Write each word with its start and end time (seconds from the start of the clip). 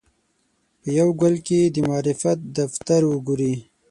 په 0.81 0.87
یوه 0.97 1.13
ګل 1.21 1.35
کې 1.47 1.59
دې 1.65 1.69
د 1.75 1.85
معرفت 1.89 2.39
دفتر 2.59 3.01
وګوري. 3.07 3.53